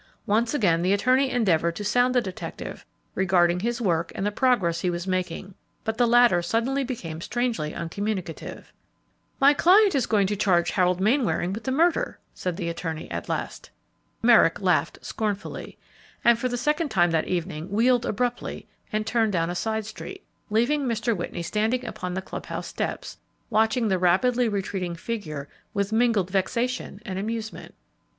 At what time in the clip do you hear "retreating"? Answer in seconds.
24.49-24.95